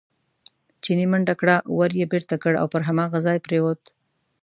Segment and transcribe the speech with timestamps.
[0.83, 3.81] چیني منډه کړه، ور یې بېرته کړ او پر هماغه ځای پرېوت.